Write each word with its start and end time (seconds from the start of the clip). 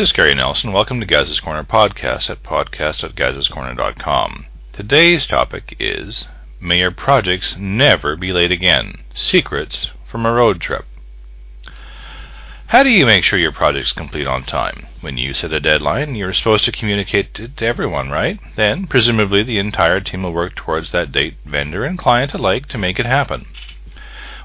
Hi, 0.00 0.02
this 0.02 0.08
is 0.08 0.16
Gary 0.16 0.34
Nelson. 0.34 0.72
Welcome 0.72 0.98
to 1.00 1.06
Gaz's 1.06 1.40
Corner 1.40 1.62
podcast 1.62 2.30
at 2.30 2.42
podcast.gazscorner.com. 2.42 4.46
Today's 4.72 5.26
topic 5.26 5.76
is 5.78 6.24
May 6.58 6.78
your 6.78 6.90
projects 6.90 7.54
never 7.58 8.16
be 8.16 8.32
late 8.32 8.50
again. 8.50 9.02
Secrets 9.14 9.90
from 10.10 10.24
a 10.24 10.32
road 10.32 10.58
trip. 10.58 10.86
How 12.68 12.82
do 12.82 12.88
you 12.88 13.04
make 13.04 13.24
sure 13.24 13.38
your 13.38 13.52
projects 13.52 13.92
complete 13.92 14.26
on 14.26 14.44
time? 14.44 14.86
When 15.02 15.18
you 15.18 15.34
set 15.34 15.52
a 15.52 15.60
deadline, 15.60 16.14
you're 16.14 16.32
supposed 16.32 16.64
to 16.64 16.72
communicate 16.72 17.38
it 17.38 17.58
to 17.58 17.66
everyone, 17.66 18.08
right? 18.08 18.40
Then, 18.56 18.86
presumably, 18.86 19.42
the 19.42 19.58
entire 19.58 20.00
team 20.00 20.22
will 20.22 20.32
work 20.32 20.54
towards 20.54 20.92
that 20.92 21.12
date, 21.12 21.34
vendor 21.44 21.84
and 21.84 21.98
client 21.98 22.32
alike, 22.32 22.68
to 22.68 22.78
make 22.78 22.98
it 22.98 23.04
happen. 23.04 23.48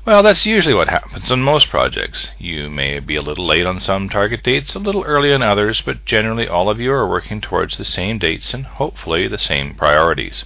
Well, 0.05 0.21
that's 0.21 0.45
usually 0.45 0.75
what 0.75 0.89
happens 0.89 1.31
on 1.31 1.41
most 1.41 1.69
projects. 1.69 2.29
You 2.37 2.69
may 2.69 2.99
be 2.99 3.15
a 3.15 3.23
little 3.23 3.47
late 3.47 3.65
on 3.65 3.81
some 3.81 4.07
target 4.07 4.43
dates, 4.43 4.75
a 4.75 4.79
little 4.79 5.03
early 5.03 5.33
on 5.33 5.41
others, 5.41 5.81
but 5.81 6.05
generally 6.05 6.47
all 6.47 6.69
of 6.69 6.79
you 6.79 6.91
are 6.91 7.09
working 7.09 7.41
towards 7.41 7.75
the 7.75 7.83
same 7.83 8.19
dates 8.19 8.53
and 8.53 8.67
hopefully 8.67 9.27
the 9.27 9.39
same 9.39 9.73
priorities. 9.73 10.45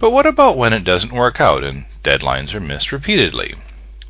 But 0.00 0.10
what 0.10 0.26
about 0.26 0.56
when 0.56 0.72
it 0.72 0.82
doesn't 0.82 1.12
work 1.12 1.40
out 1.40 1.62
and 1.62 1.84
deadlines 2.02 2.54
are 2.54 2.60
missed 2.60 2.90
repeatedly? 2.90 3.54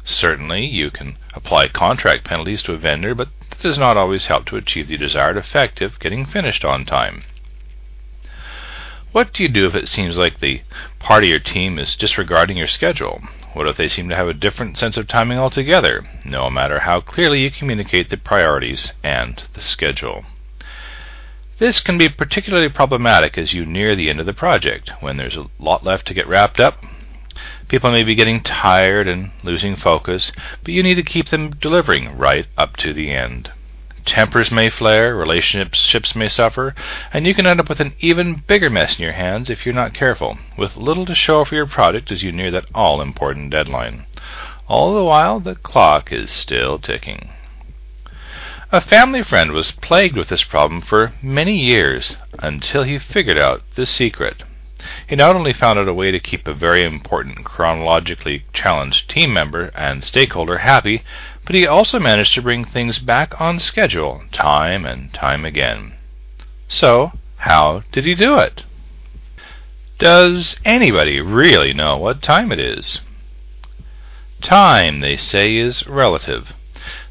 Certainly, 0.06 0.64
you 0.64 0.90
can 0.90 1.18
apply 1.34 1.68
contract 1.68 2.24
penalties 2.24 2.62
to 2.62 2.72
a 2.72 2.78
vendor, 2.78 3.14
but 3.14 3.28
that 3.50 3.60
does 3.60 3.76
not 3.76 3.98
always 3.98 4.24
help 4.24 4.46
to 4.46 4.56
achieve 4.56 4.88
the 4.88 4.96
desired 4.96 5.36
effect 5.36 5.82
of 5.82 6.00
getting 6.00 6.24
finished 6.24 6.64
on 6.64 6.86
time. 6.86 7.24
What 9.12 9.34
do 9.34 9.42
you 9.42 9.50
do 9.50 9.66
if 9.66 9.74
it 9.74 9.88
seems 9.88 10.16
like 10.16 10.40
the 10.40 10.62
part 10.98 11.24
of 11.24 11.28
your 11.28 11.40
team 11.40 11.78
is 11.78 11.94
disregarding 11.94 12.56
your 12.56 12.68
schedule? 12.68 13.20
What 13.56 13.68
if 13.68 13.78
they 13.78 13.88
seem 13.88 14.10
to 14.10 14.16
have 14.16 14.28
a 14.28 14.34
different 14.34 14.76
sense 14.76 14.98
of 14.98 15.08
timing 15.08 15.38
altogether, 15.38 16.04
no 16.26 16.50
matter 16.50 16.80
how 16.80 17.00
clearly 17.00 17.40
you 17.40 17.50
communicate 17.50 18.10
the 18.10 18.18
priorities 18.18 18.92
and 19.02 19.42
the 19.54 19.62
schedule? 19.62 20.26
This 21.58 21.80
can 21.80 21.96
be 21.96 22.10
particularly 22.10 22.68
problematic 22.68 23.38
as 23.38 23.54
you 23.54 23.64
near 23.64 23.96
the 23.96 24.10
end 24.10 24.20
of 24.20 24.26
the 24.26 24.34
project, 24.34 24.92
when 25.00 25.16
there's 25.16 25.38
a 25.38 25.46
lot 25.58 25.82
left 25.82 26.06
to 26.08 26.12
get 26.12 26.28
wrapped 26.28 26.60
up. 26.60 26.84
People 27.68 27.90
may 27.90 28.02
be 28.02 28.14
getting 28.14 28.42
tired 28.42 29.08
and 29.08 29.30
losing 29.42 29.74
focus, 29.74 30.32
but 30.62 30.74
you 30.74 30.82
need 30.82 30.96
to 30.96 31.02
keep 31.02 31.30
them 31.30 31.56
delivering 31.56 32.14
right 32.18 32.48
up 32.58 32.76
to 32.76 32.92
the 32.92 33.10
end. 33.10 33.50
Tempers 34.06 34.52
may 34.52 34.70
flare, 34.70 35.16
relationships 35.16 36.14
may 36.14 36.28
suffer, 36.28 36.74
and 37.12 37.26
you 37.26 37.34
can 37.34 37.46
end 37.46 37.58
up 37.58 37.68
with 37.68 37.80
an 37.80 37.94
even 37.98 38.44
bigger 38.46 38.70
mess 38.70 38.98
in 38.98 39.02
your 39.02 39.12
hands 39.12 39.50
if 39.50 39.66
you're 39.66 39.74
not 39.74 39.94
careful, 39.94 40.38
with 40.56 40.76
little 40.76 41.04
to 41.04 41.14
show 41.14 41.44
for 41.44 41.56
your 41.56 41.66
product 41.66 42.12
as 42.12 42.22
you 42.22 42.30
near 42.30 42.52
that 42.52 42.66
all 42.72 43.02
important 43.02 43.50
deadline. 43.50 44.06
All 44.68 44.94
the 44.94 45.04
while, 45.04 45.40
the 45.40 45.56
clock 45.56 46.12
is 46.12 46.30
still 46.30 46.78
ticking. 46.78 47.30
A 48.72 48.80
family 48.80 49.22
friend 49.22 49.50
was 49.52 49.72
plagued 49.72 50.16
with 50.16 50.28
this 50.28 50.44
problem 50.44 50.80
for 50.80 51.12
many 51.20 51.56
years 51.56 52.16
until 52.38 52.84
he 52.84 52.98
figured 52.98 53.38
out 53.38 53.62
the 53.74 53.86
secret. 53.86 54.42
He 55.08 55.16
not 55.16 55.34
only 55.34 55.52
found 55.52 55.78
out 55.78 55.88
a 55.88 55.94
way 55.94 56.10
to 56.10 56.20
keep 56.20 56.46
a 56.46 56.52
very 56.52 56.84
important 56.84 57.44
chronologically 57.44 58.44
challenged 58.52 59.08
team 59.08 59.32
member 59.32 59.72
and 59.74 60.04
stakeholder 60.04 60.58
happy, 60.58 61.02
but 61.46 61.54
he 61.54 61.66
also 61.66 62.00
managed 62.00 62.34
to 62.34 62.42
bring 62.42 62.64
things 62.64 62.98
back 62.98 63.40
on 63.40 63.60
schedule 63.60 64.22
time 64.32 64.84
and 64.84 65.14
time 65.14 65.44
again. 65.44 65.94
So, 66.68 67.12
how 67.36 67.84
did 67.92 68.04
he 68.04 68.16
do 68.16 68.36
it? 68.38 68.64
Does 69.98 70.56
anybody 70.64 71.20
really 71.20 71.72
know 71.72 71.96
what 71.96 72.20
time 72.20 72.50
it 72.50 72.58
is? 72.58 73.00
Time, 74.42 75.00
they 75.00 75.16
say, 75.16 75.56
is 75.56 75.86
relative. 75.86 76.52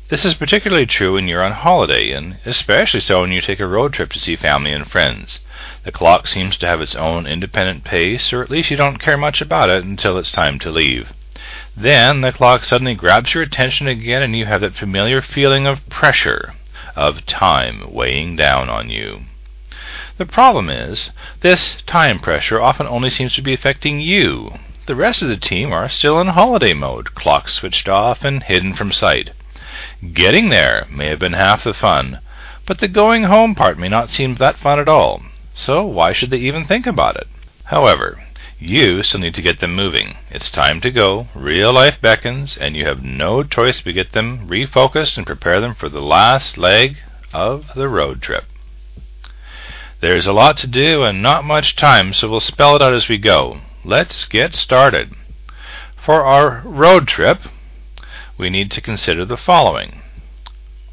This 0.09 0.23
is 0.23 0.35
particularly 0.35 0.85
true 0.85 1.13
when 1.13 1.28
you're 1.28 1.41
on 1.41 1.53
holiday, 1.53 2.12
and 2.12 2.38
especially 2.46 3.00
so 3.00 3.22
when 3.22 3.31
you 3.31 3.41
take 3.41 3.59
a 3.59 3.66
road 3.66 3.94
trip 3.94 4.12
to 4.12 4.19
see 4.19 4.35
family 4.35 4.72
and 4.72 4.90
friends. 4.90 5.40
The 5.84 5.91
clock 5.91 6.28
seems 6.28 6.57
to 6.57 6.67
have 6.67 6.81
its 6.81 6.96
own 6.96 7.25
independent 7.25 7.85
pace, 7.85 8.31
or 8.31 8.44
at 8.44 8.52
least 8.52 8.69
you 8.69 8.78
don't 8.78 9.02
care 9.02 9.17
much 9.17 9.41
about 9.41 9.69
it 9.69 9.84
until 9.84 10.17
it's 10.19 10.29
time 10.29 10.59
to 10.59 10.69
leave. 10.69 11.12
Then 11.78 12.22
the 12.22 12.31
clock 12.31 12.63
suddenly 12.63 12.96
grabs 12.96 13.34
your 13.34 13.44
attention 13.44 13.88
again, 13.88 14.24
and 14.24 14.36
you 14.36 14.46
have 14.46 14.62
that 14.62 14.75
familiar 14.75 15.22
feeling 15.22 15.68
of 15.68 15.88
pressure, 15.90 16.53
of 16.96 17.25
time 17.25 17.91
weighing 17.91 18.38
down 18.38 18.69
on 18.69 18.90
you. 18.90 19.25
The 20.18 20.25
problem 20.25 20.69
is, 20.69 21.12
this 21.41 21.81
time 21.81 22.19
pressure 22.19 22.62
often 22.62 22.88
only 22.88 23.09
seems 23.09 23.34
to 23.34 23.41
be 23.41 23.53
affecting 23.53 24.00
you. 24.00 24.58
The 24.85 24.96
rest 24.96 25.22
of 25.22 25.28
the 25.28 25.35
team 25.35 25.74
are 25.74 25.90
still 25.90 26.22
in 26.22 26.28
holiday 26.28 26.74
mode, 26.74 27.14
clocks 27.14 27.56
switched 27.56 27.90
off 27.90 28.24
and 28.24 28.41
hidden 28.41 28.74
from 28.74 28.94
sight. 28.94 29.31
Getting 30.14 30.47
there 30.47 30.85
may 30.90 31.08
have 31.08 31.19
been 31.19 31.34
half 31.34 31.66
the 31.66 31.74
fun, 31.74 32.19
but 32.66 32.78
the 32.78 32.88
going 32.88 33.24
home 33.24 33.53
part 33.53 33.78
may 33.78 33.90
not 33.90 34.09
seem 34.09 34.35
that 34.35 34.58
fun 34.58 34.80
at 34.80 34.88
all, 34.88 35.24
so 35.53 35.84
why 35.84 36.14
should 36.14 36.30
they 36.30 36.38
even 36.38 36.64
think 36.64 36.88
about 36.88 37.18
it? 37.18 37.28
However, 37.66 38.24
you 38.60 39.04
still 39.04 39.20
need 39.20 39.36
to 39.36 39.42
get 39.42 39.60
them 39.60 39.76
moving. 39.76 40.18
It's 40.32 40.50
time 40.50 40.80
to 40.82 40.92
go, 40.92 41.28
real 41.36 41.74
life 41.74 42.00
beckons, 42.02 42.58
and 42.58 42.76
you 42.76 42.86
have 42.86 43.04
no 43.04 43.44
choice 43.44 43.82
but 43.82 43.94
get 43.94 44.14
them 44.14 44.48
refocused 44.48 45.18
and 45.18 45.26
prepare 45.26 45.60
them 45.60 45.76
for 45.76 45.90
the 45.90 46.02
last 46.02 46.58
leg 46.58 46.98
of 47.34 47.74
the 47.76 47.90
road 47.90 48.22
trip. 48.22 48.46
There's 50.00 50.28
a 50.28 50.34
lot 50.34 50.58
to 50.58 50.68
do 50.68 51.04
and 51.04 51.22
not 51.22 51.44
much 51.44 51.76
time, 51.76 52.14
so 52.14 52.30
we'll 52.30 52.40
spell 52.40 52.76
it 52.76 52.82
out 52.82 52.94
as 52.94 53.10
we 53.10 53.18
go. 53.18 53.62
Let's 53.84 54.26
get 54.26 54.54
started. 54.54 55.14
For 55.98 56.24
our 56.24 56.62
road 56.66 57.08
trip, 57.08 57.40
we 58.38 58.50
need 58.50 58.72
to 58.72 58.82
consider 58.82 59.26
the 59.26 59.38
following 59.38 60.02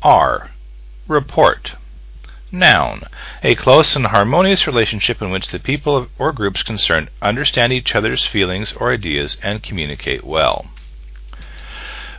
R. 0.03 0.51
Rapport. 1.06 1.61
Noun. 2.55 3.05
A 3.43 3.55
close 3.55 3.97
and 3.97 4.09
harmonious 4.09 4.67
relationship 4.67 5.23
in 5.23 5.31
which 5.31 5.49
the 5.49 5.59
people 5.59 6.09
or 6.19 6.33
groups 6.33 6.63
concerned 6.63 7.09
understand 7.23 7.73
each 7.73 7.95
other's 7.95 8.27
feelings 8.27 8.75
or 8.75 8.93
ideas 8.93 9.39
and 9.43 9.63
communicate 9.63 10.23
well. 10.23 10.67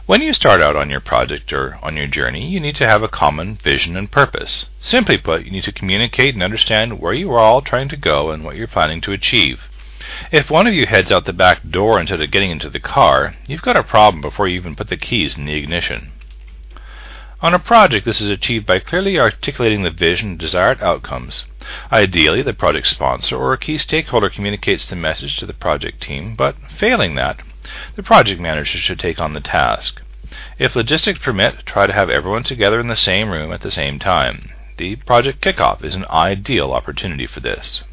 When 0.07 0.23
you 0.23 0.33
start 0.33 0.59
out 0.59 0.75
on 0.75 0.89
your 0.89 1.01
project 1.01 1.53
or 1.53 1.77
on 1.83 1.95
your 1.95 2.07
journey, 2.07 2.49
you 2.49 2.59
need 2.59 2.75
to 2.77 2.87
have 2.87 3.03
a 3.03 3.07
common 3.07 3.57
vision 3.57 3.95
and 3.95 4.11
purpose. 4.11 4.65
Simply 4.81 5.19
put, 5.19 5.45
you 5.45 5.51
need 5.51 5.65
to 5.65 5.71
communicate 5.71 6.33
and 6.33 6.41
understand 6.41 6.99
where 6.99 7.13
you 7.13 7.31
are 7.31 7.37
all 7.39 7.61
trying 7.61 7.89
to 7.89 7.95
go 7.95 8.31
and 8.31 8.43
what 8.43 8.55
you're 8.55 8.67
planning 8.67 9.01
to 9.01 9.13
achieve. 9.13 9.69
If 10.31 10.49
one 10.49 10.65
of 10.65 10.73
you 10.73 10.87
heads 10.87 11.11
out 11.11 11.25
the 11.25 11.31
back 11.31 11.61
door 11.69 11.99
instead 11.99 12.19
of 12.19 12.31
getting 12.31 12.49
into 12.49 12.71
the 12.71 12.79
car, 12.79 13.35
you've 13.47 13.61
got 13.61 13.77
a 13.77 13.83
problem 13.83 14.19
before 14.19 14.47
you 14.47 14.55
even 14.55 14.75
put 14.75 14.87
the 14.87 14.97
keys 14.97 15.37
in 15.37 15.45
the 15.45 15.53
ignition. 15.53 16.11
On 17.43 17.53
a 17.53 17.59
project, 17.59 18.05
this 18.05 18.21
is 18.21 18.29
achieved 18.29 18.65
by 18.65 18.79
clearly 18.79 19.19
articulating 19.19 19.83
the 19.83 19.89
vision 19.89 20.29
and 20.29 20.39
desired 20.39 20.81
outcomes. 20.81 21.43
Ideally, 21.91 22.41
the 22.41 22.53
project 22.53 22.87
sponsor 22.87 23.35
or 23.35 23.51
a 23.51 23.57
key 23.57 23.77
stakeholder 23.77 24.29
communicates 24.29 24.87
the 24.87 24.95
message 24.95 25.35
to 25.37 25.45
the 25.45 25.53
project 25.53 26.01
team, 26.01 26.35
but 26.35 26.55
failing 26.77 27.15
that, 27.15 27.41
the 27.97 28.01
project 28.01 28.39
manager 28.39 28.77
should 28.77 28.97
take 28.97 29.19
on 29.19 29.33
the 29.33 29.41
task. 29.41 30.01
If 30.57 30.73
logistics 30.73 31.19
permit, 31.19 31.65
try 31.65 31.85
to 31.85 31.91
have 31.91 32.09
everyone 32.09 32.43
together 32.43 32.79
in 32.79 32.87
the 32.87 32.95
same 32.95 33.29
room 33.29 33.51
at 33.51 33.59
the 33.59 33.71
same 33.71 33.99
time. 33.99 34.49
The 34.77 34.95
project 34.95 35.41
kickoff 35.41 35.83
is 35.83 35.95
an 35.95 36.05
ideal 36.09 36.71
opportunity 36.71 37.27
for 37.27 37.41
this. 37.41 37.83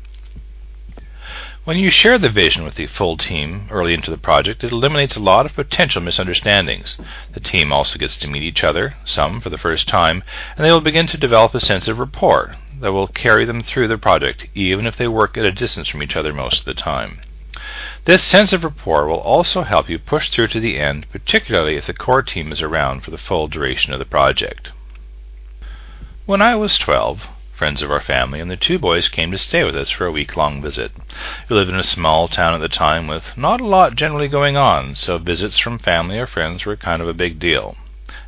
When 1.65 1.77
you 1.77 1.91
share 1.91 2.17
the 2.17 2.31
vision 2.31 2.65
with 2.65 2.77
the 2.77 2.87
full 2.87 3.19
team 3.19 3.69
early 3.71 3.93
into 3.93 4.11
the 4.11 4.17
project, 4.17 4.65
it 4.65 4.73
eliminates 4.73 5.17
a 5.17 5.21
lot 5.21 5.45
of 5.45 5.55
potential 5.55 6.01
misunderstandings. 6.01 6.97
The 7.35 7.41
team 7.41 7.71
also 7.71 7.99
gets 7.99 8.17
to 8.17 8.29
meet 8.29 8.43
each 8.43 8.65
other, 8.65 8.95
some 9.05 9.43
for 9.43 9.51
the 9.51 9.59
first 9.59 9.87
time, 9.87 10.25
and 10.57 10.65
they 10.65 10.73
will 10.73 10.81
begin 10.81 11.07
to 11.09 11.19
develop 11.19 11.55
a 11.55 11.61
sense 11.61 11.87
of 11.87 11.99
rapport 11.99 12.57
that 12.81 12.93
will 12.93 13.09
carry 13.09 13.45
them 13.45 13.63
through 13.63 13.89
the 13.89 13.99
project, 13.99 14.47
even 14.55 14.87
if 14.87 14.97
they 14.97 15.07
work 15.07 15.37
at 15.37 15.45
a 15.45 15.53
distance 15.53 15.89
from 15.89 16.03
each 16.03 16.17
other 16.17 16.33
most 16.33 16.61
of 16.61 16.65
the 16.65 16.73
time. 16.73 17.21
This 18.07 18.25
sense 18.25 18.55
of 18.55 18.65
rapport 18.65 19.07
will 19.07 19.21
also 19.21 19.63
help 19.63 19.91
you 19.91 19.99
push 19.99 20.31
through 20.31 20.49
to 20.49 20.61
the 20.61 20.79
end, 20.79 21.11
particularly 21.13 21.77
if 21.77 21.87
the 21.87 21.93
core 21.93 22.23
team 22.23 22.53
is 22.53 22.63
around 22.63 23.03
for 23.03 23.11
the 23.11 23.19
full 23.19 23.49
duration 23.49 23.93
of 23.93 23.99
the 23.99 24.07
project. 24.07 24.71
When 26.25 26.41
I 26.41 26.57
was 26.57 26.79
12, 26.79 27.29
friends 27.61 27.83
of 27.83 27.91
our 27.91 28.01
family, 28.01 28.41
and 28.41 28.51
the 28.51 28.57
two 28.57 28.79
boys 28.79 29.11
came 29.11 29.31
to 29.31 29.37
stay 29.37 29.63
with 29.63 29.77
us 29.77 29.91
for 29.91 30.07
a 30.07 30.11
week 30.11 30.35
long 30.35 30.63
visit. 30.63 30.93
We 31.47 31.57
lived 31.57 31.69
in 31.69 31.77
a 31.77 31.83
small 31.83 32.27
town 32.27 32.55
at 32.55 32.63
the 32.63 32.71
time 32.71 33.07
with 33.07 33.37
not 33.37 33.61
a 33.61 33.67
lot 33.67 33.97
generally 33.97 34.29
going 34.29 34.57
on, 34.57 34.97
so 34.97 35.19
visits 35.19 35.59
from 35.59 35.79
family 35.79 36.19
or 36.19 36.27
friends 36.27 36.65
were 36.65 36.75
kind 36.75 37.03
of 37.03 37.09
a 37.09 37.13
big 37.13 37.39
deal. 37.39 37.77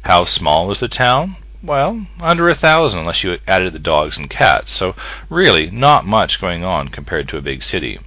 How 0.02 0.26
small 0.26 0.66
was 0.66 0.80
the 0.80 0.86
town? 0.86 1.36
Well, 1.62 2.08
under 2.20 2.50
a 2.50 2.54
thousand 2.54 2.98
unless 2.98 3.24
you 3.24 3.38
added 3.48 3.72
the 3.72 3.78
dogs 3.78 4.18
and 4.18 4.28
cats, 4.28 4.70
so 4.70 4.94
really 5.30 5.70
not 5.70 6.04
much 6.04 6.38
going 6.38 6.62
on 6.62 6.90
compared 6.90 7.26
to 7.30 7.38
a 7.38 7.48
big 7.50 7.62
city. 7.62 8.00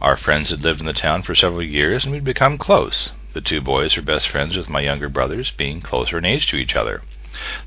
Our 0.00 0.16
friends 0.16 0.48
had 0.48 0.62
lived 0.62 0.80
in 0.80 0.86
the 0.86 0.94
town 0.94 1.24
for 1.24 1.34
several 1.34 1.62
years 1.62 2.06
and 2.06 2.14
we'd 2.14 2.24
become 2.24 2.56
close. 2.56 3.10
The 3.34 3.42
two 3.42 3.60
boys 3.60 3.96
were 3.96 4.02
best 4.02 4.30
friends 4.30 4.56
with 4.56 4.70
my 4.70 4.80
younger 4.80 5.10
brothers, 5.10 5.50
being 5.50 5.82
closer 5.82 6.16
in 6.16 6.24
age 6.24 6.46
to 6.46 6.56
each 6.56 6.74
other. 6.74 7.02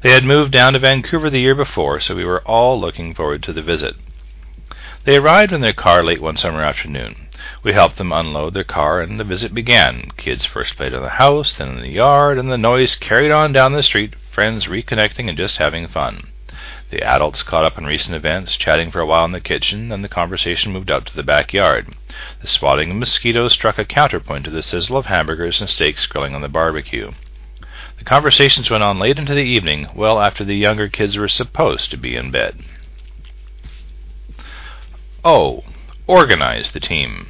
They 0.01 0.11
had 0.11 0.23
moved 0.23 0.51
down 0.51 0.73
to 0.73 0.79
Vancouver 0.79 1.29
the 1.29 1.39
year 1.39 1.53
before, 1.53 1.99
so 1.99 2.15
we 2.15 2.25
were 2.25 2.41
all 2.41 2.79
looking 2.79 3.13
forward 3.13 3.43
to 3.43 3.53
the 3.53 3.61
visit. 3.61 3.95
They 5.03 5.17
arrived 5.17 5.53
in 5.53 5.61
their 5.61 5.73
car 5.73 6.03
late 6.03 6.21
one 6.21 6.37
summer 6.37 6.63
afternoon. 6.63 7.27
We 7.63 7.73
helped 7.73 7.97
them 7.97 8.11
unload 8.11 8.53
their 8.53 8.63
car, 8.63 9.01
and 9.01 9.19
the 9.19 9.23
visit 9.23 9.53
began. 9.53 10.11
Kids 10.17 10.45
first 10.45 10.77
played 10.77 10.93
in 10.93 11.01
the 11.01 11.09
house, 11.09 11.53
then 11.53 11.69
in 11.69 11.81
the 11.81 11.89
yard, 11.89 12.37
and 12.37 12.51
the 12.51 12.57
noise 12.57 12.95
carried 12.95 13.31
on 13.31 13.51
down 13.51 13.73
the 13.73 13.83
street 13.83 14.15
friends 14.31 14.65
reconnecting 14.65 15.27
and 15.27 15.37
just 15.37 15.57
having 15.57 15.87
fun. 15.87 16.31
The 16.89 17.03
adults 17.03 17.41
caught 17.41 17.63
up 17.63 17.77
on 17.77 17.85
recent 17.85 18.15
events, 18.15 18.57
chatting 18.57 18.91
for 18.91 18.99
a 18.99 19.05
while 19.05 19.25
in 19.25 19.31
the 19.31 19.39
kitchen, 19.39 19.89
then 19.89 20.01
the 20.01 20.09
conversation 20.09 20.71
moved 20.71 20.91
out 20.91 21.05
to 21.05 21.15
the 21.15 21.23
backyard. 21.23 21.95
The 22.41 22.47
swatting 22.47 22.91
of 22.91 22.97
mosquitoes 22.97 23.53
struck 23.53 23.77
a 23.77 23.85
counterpoint 23.85 24.45
to 24.45 24.51
the 24.51 24.61
sizzle 24.61 24.97
of 24.97 25.05
hamburgers 25.05 25.61
and 25.61 25.69
steaks 25.69 26.05
grilling 26.05 26.35
on 26.35 26.41
the 26.41 26.49
barbecue. 26.49 27.11
The 28.01 28.05
conversations 28.05 28.71
went 28.71 28.81
on 28.81 28.97
late 28.97 29.19
into 29.19 29.35
the 29.35 29.43
evening, 29.43 29.87
well 29.93 30.19
after 30.19 30.43
the 30.43 30.55
younger 30.55 30.89
kids 30.89 31.17
were 31.17 31.27
supposed 31.27 31.91
to 31.91 31.97
be 31.97 32.15
in 32.15 32.31
bed. 32.31 32.63
Oh, 35.23 35.63
Organize 36.07 36.71
the 36.71 36.79
team. 36.79 37.27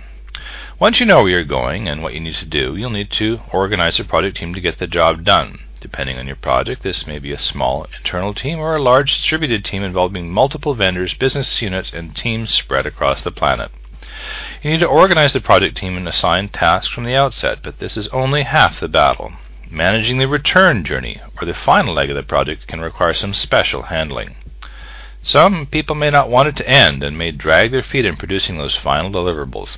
Once 0.80 1.02
you 1.02 1.06
know 1.06 1.24
where 1.24 1.32
you're 1.32 1.44
going 1.44 1.90
and 1.90 2.02
what 2.02 2.14
you 2.14 2.22
need 2.22 2.36
to 2.36 2.46
do, 2.46 2.78
you'll 2.78 2.90
need 2.90 3.12
to 3.12 3.42
organize 3.52 4.00
a 4.00 4.06
project 4.06 4.38
team 4.38 4.54
to 4.54 4.62
get 4.62 4.78
the 4.78 4.88
job 4.88 5.26
done. 5.26 5.60
Depending 5.82 6.18
on 6.18 6.26
your 6.26 6.38
project, 6.38 6.84
this 6.84 7.06
may 7.06 7.20
be 7.20 7.34
a 7.34 7.38
small 7.38 7.84
internal 7.98 8.34
team 8.34 8.58
or 8.58 8.78
a 8.78 8.82
large 8.82 9.18
distributed 9.18 9.66
team 9.66 9.84
involving 9.84 10.32
multiple 10.32 10.74
vendors, 10.74 11.14
business 11.14 11.62
units, 11.62 11.92
and 11.92 12.16
teams 12.16 12.50
spread 12.50 12.86
across 12.86 13.22
the 13.22 13.30
planet. 13.30 13.72
You 14.64 14.72
need 14.72 14.80
to 14.80 14.88
organize 14.88 15.34
the 15.34 15.42
project 15.42 15.76
team 15.76 15.98
and 15.98 16.08
assign 16.08 16.48
tasks 16.48 16.90
from 16.90 17.04
the 17.04 17.16
outset, 17.16 17.60
but 17.62 17.80
this 17.80 17.98
is 17.98 18.08
only 18.08 18.44
half 18.44 18.80
the 18.80 18.88
battle. 18.88 19.34
Managing 19.74 20.18
the 20.18 20.28
return 20.28 20.84
journey, 20.84 21.22
or 21.42 21.46
the 21.46 21.54
final 21.54 21.94
leg 21.94 22.10
of 22.10 22.18
the 22.18 22.24
project, 22.24 22.68
can 22.68 22.82
require 22.82 23.14
some 23.14 23.34
special 23.34 23.84
handling. 23.84 24.36
Some 25.24 25.66
people 25.66 25.96
may 25.96 26.10
not 26.10 26.30
want 26.30 26.50
it 26.50 26.58
to 26.58 26.70
end 26.70 27.02
and 27.04 27.18
may 27.18 27.32
drag 27.32 27.72
their 27.72 27.82
feet 27.82 28.04
in 28.04 28.18
producing 28.18 28.58
those 28.58 28.76
final 28.76 29.10
deliverables. 29.10 29.78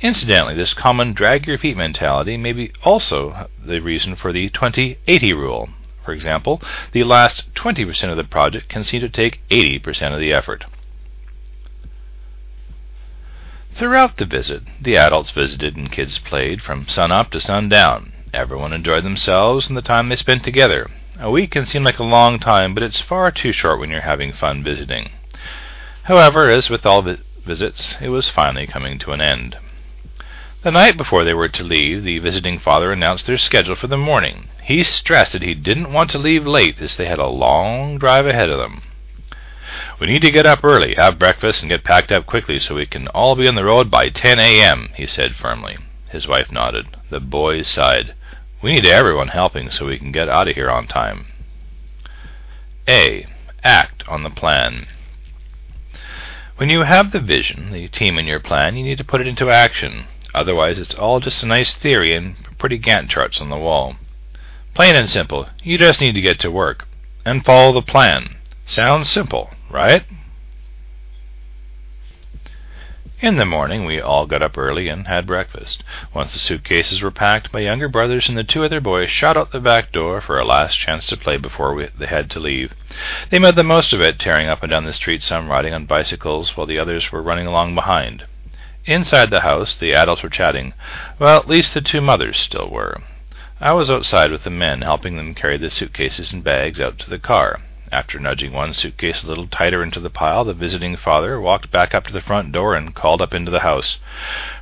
Incidentally, 0.00 0.56
this 0.56 0.74
common 0.74 1.12
drag 1.12 1.46
your 1.46 1.56
feet 1.56 1.76
mentality 1.76 2.36
may 2.36 2.52
be 2.52 2.72
also 2.82 3.48
the 3.64 3.80
reason 3.80 4.16
for 4.16 4.32
the 4.32 4.50
20-80 4.50 5.36
rule. 5.36 5.68
For 6.04 6.12
example, 6.12 6.60
the 6.90 7.04
last 7.04 7.54
20% 7.54 8.10
of 8.10 8.16
the 8.16 8.24
project 8.24 8.68
can 8.68 8.82
seem 8.82 9.02
to 9.02 9.08
take 9.08 9.46
80% 9.50 10.14
of 10.14 10.18
the 10.18 10.32
effort. 10.32 10.64
Throughout 13.70 14.16
the 14.16 14.26
visit, 14.26 14.64
the 14.80 14.96
adults 14.96 15.30
visited 15.30 15.76
and 15.76 15.92
kids 15.92 16.18
played 16.18 16.60
from 16.60 16.88
sun 16.88 17.12
up 17.12 17.30
to 17.30 17.38
sundown. 17.38 18.12
Everyone 18.34 18.74
enjoyed 18.74 19.04
themselves 19.04 19.68
and 19.68 19.76
the 19.76 19.80
time 19.80 20.10
they 20.10 20.16
spent 20.16 20.44
together. 20.44 20.90
A 21.18 21.30
week 21.30 21.52
can 21.52 21.64
seem 21.64 21.82
like 21.82 21.98
a 21.98 22.04
long 22.04 22.38
time, 22.38 22.74
but 22.74 22.82
it's 22.82 23.00
far 23.00 23.30
too 23.30 23.52
short 23.52 23.80
when 23.80 23.90
you're 23.90 24.02
having 24.02 24.34
fun 24.34 24.62
visiting. 24.62 25.12
However, 26.02 26.50
as 26.50 26.68
with 26.68 26.84
all 26.84 27.00
vi- 27.00 27.20
visits, 27.46 27.96
it 28.02 28.10
was 28.10 28.28
finally 28.28 28.66
coming 28.66 28.98
to 28.98 29.12
an 29.12 29.22
end. 29.22 29.56
The 30.62 30.70
night 30.70 30.98
before 30.98 31.24
they 31.24 31.32
were 31.32 31.48
to 31.48 31.62
leave, 31.64 32.04
the 32.04 32.18
visiting 32.18 32.58
father 32.58 32.92
announced 32.92 33.26
their 33.26 33.38
schedule 33.38 33.76
for 33.76 33.86
the 33.86 33.96
morning. 33.96 34.50
He 34.62 34.82
stressed 34.82 35.32
that 35.32 35.42
he 35.42 35.54
didn't 35.54 35.92
want 35.94 36.10
to 36.10 36.18
leave 36.18 36.46
late 36.46 36.82
as 36.82 36.96
they 36.96 37.06
had 37.06 37.18
a 37.18 37.28
long 37.28 37.96
drive 37.96 38.26
ahead 38.26 38.50
of 38.50 38.58
them. 38.58 38.82
We 39.98 40.06
need 40.06 40.22
to 40.22 40.30
get 40.30 40.44
up 40.44 40.62
early, 40.62 40.96
have 40.96 41.18
breakfast, 41.18 41.62
and 41.62 41.70
get 41.70 41.82
packed 41.82 42.12
up 42.12 42.26
quickly 42.26 42.58
so 42.58 42.74
we 42.74 42.84
can 42.84 43.08
all 43.08 43.36
be 43.36 43.48
on 43.48 43.54
the 43.54 43.64
road 43.64 43.90
by 43.90 44.10
10 44.10 44.38
a.m., 44.38 44.90
he 44.94 45.06
said 45.06 45.34
firmly. 45.34 45.78
His 46.10 46.26
wife 46.26 46.50
nodded. 46.50 46.96
The 47.10 47.20
boys 47.20 47.68
sighed. 47.68 48.14
We 48.62 48.72
need 48.72 48.84
everyone 48.84 49.28
helping 49.28 49.70
so 49.70 49.86
we 49.86 49.98
can 49.98 50.10
get 50.10 50.28
out 50.28 50.48
of 50.48 50.54
here 50.54 50.70
on 50.70 50.86
time. 50.86 51.26
A. 52.88 53.26
Act 53.62 54.02
on 54.08 54.22
the 54.22 54.30
plan. 54.30 54.86
When 56.56 56.70
you 56.70 56.82
have 56.82 57.12
the 57.12 57.20
vision, 57.20 57.70
the 57.70 57.86
team, 57.88 58.18
and 58.18 58.26
your 58.26 58.40
plan, 58.40 58.76
you 58.76 58.82
need 58.82 58.98
to 58.98 59.04
put 59.04 59.20
it 59.20 59.28
into 59.28 59.50
action. 59.50 60.06
Otherwise, 60.34 60.78
it's 60.78 60.94
all 60.94 61.20
just 61.20 61.42
a 61.42 61.46
nice 61.46 61.74
theory 61.74 62.16
and 62.16 62.36
pretty 62.58 62.78
Gantt 62.78 63.08
charts 63.10 63.40
on 63.40 63.48
the 63.48 63.56
wall. 63.56 63.96
Plain 64.74 64.96
and 64.96 65.10
simple, 65.10 65.48
you 65.62 65.78
just 65.78 66.00
need 66.00 66.12
to 66.12 66.20
get 66.20 66.40
to 66.40 66.50
work 66.50 66.88
and 67.24 67.44
follow 67.44 67.72
the 67.72 67.82
plan. 67.82 68.36
Sounds 68.66 69.08
simple, 69.08 69.50
right? 69.70 70.04
In 73.20 73.34
the 73.34 73.44
morning, 73.44 73.84
we 73.84 74.00
all 74.00 74.26
got 74.26 74.42
up 74.42 74.56
early 74.56 74.88
and 74.88 75.08
had 75.08 75.26
breakfast. 75.26 75.82
Once 76.14 76.32
the 76.32 76.38
suitcases 76.38 77.02
were 77.02 77.10
packed, 77.10 77.52
my 77.52 77.58
younger 77.58 77.88
brothers 77.88 78.28
and 78.28 78.38
the 78.38 78.44
two 78.44 78.64
other 78.64 78.80
boys 78.80 79.10
shot 79.10 79.36
out 79.36 79.50
the 79.50 79.58
back 79.58 79.90
door 79.90 80.20
for 80.20 80.38
a 80.38 80.44
last 80.44 80.78
chance 80.78 81.08
to 81.08 81.16
play 81.16 81.36
before 81.36 81.74
we, 81.74 81.88
they 81.98 82.06
had 82.06 82.30
to 82.30 82.38
leave. 82.38 82.74
They 83.30 83.40
made 83.40 83.56
the 83.56 83.64
most 83.64 83.92
of 83.92 84.00
it, 84.00 84.20
tearing 84.20 84.48
up 84.48 84.62
and 84.62 84.70
down 84.70 84.84
the 84.84 84.92
street, 84.92 85.24
some 85.24 85.48
riding 85.48 85.74
on 85.74 85.84
bicycles, 85.84 86.56
while 86.56 86.68
the 86.68 86.78
others 86.78 87.10
were 87.10 87.20
running 87.20 87.48
along 87.48 87.74
behind. 87.74 88.22
Inside 88.84 89.30
the 89.30 89.40
house, 89.40 89.74
the 89.74 89.94
adults 89.94 90.22
were 90.22 90.28
chatting. 90.28 90.72
Well, 91.18 91.40
at 91.40 91.48
least 91.48 91.74
the 91.74 91.80
two 91.80 92.00
mothers 92.00 92.38
still 92.38 92.70
were. 92.70 93.02
I 93.60 93.72
was 93.72 93.90
outside 93.90 94.30
with 94.30 94.44
the 94.44 94.50
men, 94.50 94.82
helping 94.82 95.16
them 95.16 95.34
carry 95.34 95.56
the 95.56 95.70
suitcases 95.70 96.32
and 96.32 96.44
bags 96.44 96.80
out 96.80 97.00
to 97.00 97.10
the 97.10 97.18
car. 97.18 97.62
After 97.90 98.18
nudging 98.18 98.52
one 98.52 98.74
suitcase 98.74 99.22
a 99.22 99.26
little 99.26 99.46
tighter 99.46 99.82
into 99.82 99.98
the 99.98 100.10
pile, 100.10 100.44
the 100.44 100.52
visiting 100.52 100.94
father 100.94 101.40
walked 101.40 101.70
back 101.70 101.94
up 101.94 102.06
to 102.06 102.12
the 102.12 102.20
front 102.20 102.52
door 102.52 102.74
and 102.74 102.94
called 102.94 103.22
up 103.22 103.32
into 103.32 103.50
the 103.50 103.60
house. 103.60 103.98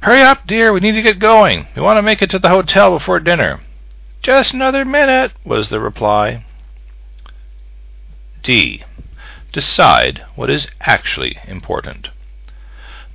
Hurry 0.03 0.23
up, 0.23 0.47
dear, 0.47 0.73
we 0.73 0.79
need 0.79 0.93
to 0.93 1.03
get 1.03 1.19
going. 1.19 1.67
We 1.75 1.83
want 1.83 1.99
to 1.99 2.03
make 2.03 2.23
it 2.23 2.31
to 2.31 2.39
the 2.39 2.51
hotel 2.51 2.93
before 2.93 3.19
dinner. 3.19 3.61
Just 4.23 4.55
another 4.55 4.85
minute, 4.85 5.33
was 5.45 5.71
the 5.71 5.81
reply. 5.81 6.45
D. 8.43 8.85
Decide 9.53 10.25
what 10.37 10.49
is 10.49 10.69
actually 10.81 11.37
important. 11.49 12.11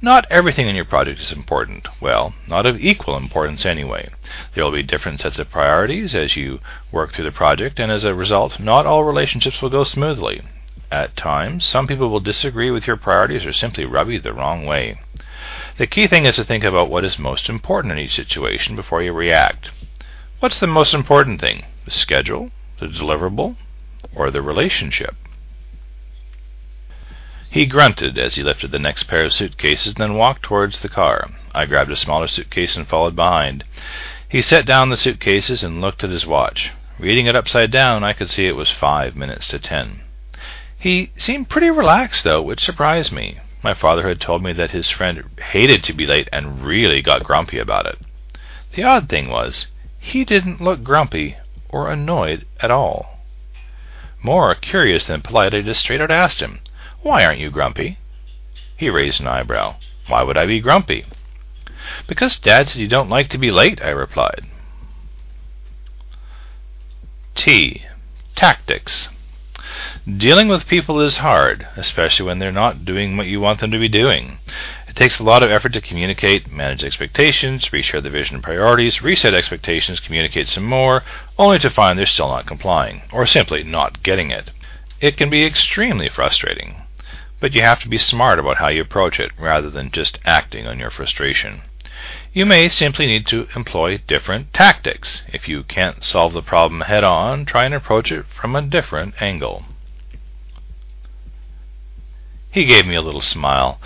Not 0.03 0.25
everything 0.31 0.67
in 0.67 0.75
your 0.75 0.85
project 0.85 1.19
is 1.19 1.31
important. 1.31 1.87
Well, 2.01 2.33
not 2.47 2.65
of 2.65 2.79
equal 2.79 3.15
importance 3.15 3.67
anyway. 3.67 4.09
There 4.55 4.63
will 4.63 4.71
be 4.71 4.81
different 4.81 5.19
sets 5.19 5.37
of 5.37 5.51
priorities 5.51 6.15
as 6.15 6.35
you 6.35 6.59
work 6.91 7.11
through 7.11 7.25
the 7.25 7.31
project, 7.31 7.79
and 7.79 7.91
as 7.91 8.03
a 8.03 8.15
result, 8.15 8.59
not 8.59 8.87
all 8.87 9.03
relationships 9.03 9.61
will 9.61 9.69
go 9.69 9.83
smoothly. 9.83 10.41
At 10.91 11.15
times, 11.15 11.67
some 11.67 11.85
people 11.85 12.09
will 12.09 12.19
disagree 12.19 12.71
with 12.71 12.87
your 12.87 12.97
priorities 12.97 13.45
or 13.45 13.53
simply 13.53 13.85
rub 13.85 14.09
you 14.09 14.19
the 14.19 14.33
wrong 14.33 14.65
way. 14.65 14.99
The 15.77 15.85
key 15.85 16.07
thing 16.07 16.25
is 16.25 16.37
to 16.37 16.43
think 16.43 16.63
about 16.63 16.89
what 16.89 17.05
is 17.05 17.19
most 17.19 17.47
important 17.47 17.91
in 17.91 17.99
each 17.99 18.15
situation 18.15 18.75
before 18.75 19.03
you 19.03 19.13
react. 19.13 19.69
What's 20.39 20.59
the 20.59 20.65
most 20.65 20.95
important 20.95 21.39
thing? 21.39 21.65
The 21.85 21.91
schedule, 21.91 22.49
the 22.79 22.87
deliverable, 22.87 23.55
or 24.15 24.31
the 24.31 24.41
relationship? 24.41 25.15
He 27.51 27.65
grunted 27.65 28.17
as 28.17 28.35
he 28.35 28.43
lifted 28.43 28.71
the 28.71 28.79
next 28.79 29.03
pair 29.03 29.25
of 29.25 29.33
suitcases 29.33 29.87
and 29.87 29.97
then 29.97 30.13
walked 30.13 30.43
towards 30.43 30.79
the 30.79 30.87
car. 30.87 31.29
I 31.53 31.65
grabbed 31.65 31.91
a 31.91 31.97
smaller 31.97 32.29
suitcase 32.29 32.77
and 32.77 32.87
followed 32.87 33.13
behind. 33.13 33.65
He 34.29 34.41
set 34.41 34.65
down 34.65 34.89
the 34.89 34.95
suitcases 34.95 35.61
and 35.61 35.81
looked 35.81 36.01
at 36.01 36.11
his 36.11 36.25
watch. 36.25 36.71
Reading 36.97 37.25
it 37.25 37.35
upside 37.35 37.69
down, 37.69 38.05
I 38.05 38.13
could 38.13 38.31
see 38.31 38.47
it 38.47 38.55
was 38.55 38.71
five 38.71 39.17
minutes 39.17 39.49
to 39.49 39.59
ten. 39.59 39.99
He 40.79 41.11
seemed 41.17 41.49
pretty 41.49 41.69
relaxed, 41.69 42.23
though, 42.23 42.41
which 42.41 42.63
surprised 42.63 43.11
me. 43.11 43.39
My 43.61 43.73
father 43.73 44.07
had 44.07 44.21
told 44.21 44.41
me 44.41 44.53
that 44.53 44.71
his 44.71 44.89
friend 44.89 45.21
hated 45.51 45.83
to 45.83 45.93
be 45.93 46.07
late 46.07 46.29
and 46.31 46.63
really 46.63 47.01
got 47.01 47.25
grumpy 47.25 47.59
about 47.59 47.85
it. 47.85 47.99
The 48.75 48.83
odd 48.83 49.09
thing 49.09 49.27
was, 49.27 49.67
he 49.99 50.23
didn't 50.23 50.61
look 50.61 50.85
grumpy 50.85 51.35
or 51.67 51.91
annoyed 51.91 52.45
at 52.61 52.71
all. 52.71 53.19
More 54.23 54.55
curious 54.55 55.03
than 55.03 55.21
polite, 55.21 55.53
I 55.53 55.59
just 55.59 55.81
straight 55.81 55.99
out 55.99 56.11
asked 56.11 56.39
him, 56.39 56.61
why 57.03 57.25
aren't 57.25 57.39
you 57.39 57.49
grumpy? 57.49 57.97
He 58.77 58.89
raised 58.89 59.21
an 59.21 59.27
eyebrow. 59.27 59.75
Why 60.07 60.21
would 60.21 60.37
I 60.37 60.45
be 60.45 60.59
grumpy? 60.59 61.05
Because 62.07 62.37
Dad 62.37 62.67
said 62.67 62.79
you 62.79 62.87
don't 62.87 63.09
like 63.09 63.27
to 63.29 63.39
be 63.39 63.49
late, 63.49 63.81
I 63.81 63.89
replied. 63.89 64.45
T. 67.33 67.85
Tactics. 68.35 69.09
Dealing 70.05 70.47
with 70.47 70.67
people 70.67 70.99
is 70.99 71.17
hard, 71.17 71.67
especially 71.75 72.25
when 72.25 72.37
they're 72.37 72.51
not 72.51 72.85
doing 72.85 73.17
what 73.17 73.27
you 73.27 73.39
want 73.39 73.61
them 73.61 73.71
to 73.71 73.79
be 73.79 73.87
doing. 73.87 74.37
It 74.87 74.95
takes 74.95 75.17
a 75.17 75.23
lot 75.23 75.41
of 75.41 75.49
effort 75.49 75.73
to 75.73 75.81
communicate, 75.81 76.51
manage 76.51 76.83
expectations, 76.83 77.69
reshare 77.69 78.03
the 78.03 78.09
vision 78.11 78.35
and 78.35 78.43
priorities, 78.43 79.01
reset 79.01 79.33
expectations, 79.33 79.99
communicate 79.99 80.49
some 80.49 80.65
more, 80.65 81.03
only 81.39 81.57
to 81.59 81.69
find 81.69 81.97
they're 81.97 82.05
still 82.05 82.27
not 82.27 82.45
complying, 82.45 83.01
or 83.11 83.25
simply 83.25 83.63
not 83.63 84.03
getting 84.03 84.29
it. 84.29 84.51
It 84.99 85.17
can 85.17 85.31
be 85.31 85.45
extremely 85.45 86.09
frustrating 86.09 86.75
but 87.41 87.53
you 87.53 87.61
have 87.61 87.81
to 87.81 87.89
be 87.89 87.97
smart 87.97 88.39
about 88.39 88.57
how 88.57 88.69
you 88.69 88.81
approach 88.81 89.19
it 89.19 89.31
rather 89.37 89.69
than 89.69 89.91
just 89.91 90.19
acting 90.23 90.65
on 90.65 90.79
your 90.79 90.91
frustration. 90.91 91.63
You 92.31 92.45
may 92.45 92.69
simply 92.69 93.07
need 93.07 93.27
to 93.27 93.47
employ 93.55 93.97
different 94.07 94.53
tactics. 94.53 95.23
If 95.33 95.49
you 95.49 95.63
can't 95.63 96.03
solve 96.03 96.31
the 96.31 96.41
problem 96.41 96.81
head 96.81 97.03
on, 97.03 97.43
try 97.43 97.65
and 97.65 97.73
approach 97.73 98.11
it 98.11 98.25
from 98.27 98.55
a 98.55 98.61
different 98.61 99.21
angle. 99.21 99.65
He 102.51 102.63
gave 102.65 102.85
me 102.85 102.95
a 102.95 103.01
little 103.01 103.21
smile. 103.21 103.81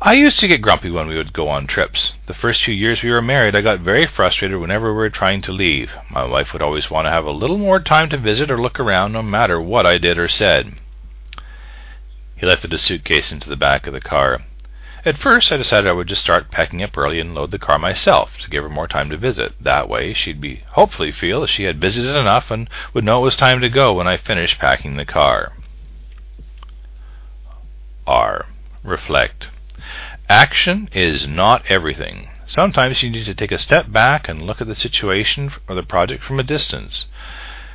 I 0.00 0.12
used 0.12 0.38
to 0.40 0.48
get 0.48 0.62
grumpy 0.62 0.90
when 0.90 1.08
we 1.08 1.16
would 1.16 1.32
go 1.32 1.48
on 1.48 1.66
trips. 1.66 2.14
The 2.26 2.34
first 2.34 2.62
few 2.62 2.74
years 2.74 3.02
we 3.02 3.10
were 3.10 3.22
married, 3.22 3.56
I 3.56 3.62
got 3.62 3.80
very 3.80 4.06
frustrated 4.06 4.58
whenever 4.58 4.92
we 4.92 4.98
were 4.98 5.10
trying 5.10 5.42
to 5.42 5.52
leave. 5.52 5.90
My 6.10 6.24
wife 6.24 6.52
would 6.52 6.62
always 6.62 6.90
want 6.90 7.06
to 7.06 7.10
have 7.10 7.24
a 7.24 7.32
little 7.32 7.58
more 7.58 7.80
time 7.80 8.08
to 8.10 8.16
visit 8.16 8.50
or 8.50 8.60
look 8.60 8.78
around, 8.78 9.12
no 9.12 9.22
matter 9.22 9.60
what 9.60 9.86
I 9.86 9.98
did 9.98 10.18
or 10.18 10.28
said. 10.28 10.74
He 12.38 12.46
lifted 12.46 12.72
a 12.72 12.78
suitcase 12.78 13.32
into 13.32 13.48
the 13.48 13.56
back 13.56 13.88
of 13.88 13.92
the 13.92 14.00
car. 14.00 14.42
At 15.04 15.18
first, 15.18 15.50
I 15.50 15.56
decided 15.56 15.88
I 15.88 15.92
would 15.92 16.06
just 16.06 16.20
start 16.20 16.52
packing 16.52 16.82
up 16.84 16.96
early 16.96 17.18
and 17.18 17.34
load 17.34 17.50
the 17.50 17.58
car 17.58 17.78
myself 17.78 18.38
to 18.38 18.50
give 18.50 18.62
her 18.62 18.68
more 18.68 18.86
time 18.86 19.10
to 19.10 19.16
visit. 19.16 19.54
That 19.60 19.88
way, 19.88 20.12
she'd 20.12 20.40
be 20.40 20.62
hopefully 20.70 21.10
feel 21.10 21.46
she 21.46 21.64
had 21.64 21.80
visited 21.80 22.14
enough 22.14 22.50
and 22.52 22.70
would 22.94 23.02
know 23.02 23.18
it 23.18 23.24
was 23.24 23.36
time 23.36 23.60
to 23.60 23.68
go 23.68 23.92
when 23.94 24.06
I 24.06 24.16
finished 24.16 24.60
packing 24.60 24.96
the 24.96 25.04
car. 25.04 25.52
R. 28.06 28.46
Reflect. 28.84 29.48
Action 30.28 30.88
is 30.92 31.26
not 31.26 31.64
everything. 31.68 32.30
Sometimes 32.46 33.02
you 33.02 33.10
need 33.10 33.24
to 33.24 33.34
take 33.34 33.52
a 33.52 33.58
step 33.58 33.90
back 33.90 34.28
and 34.28 34.42
look 34.42 34.60
at 34.60 34.68
the 34.68 34.76
situation 34.76 35.50
or 35.68 35.74
the 35.74 35.82
project 35.82 36.22
from 36.22 36.38
a 36.38 36.44
distance. 36.44 37.06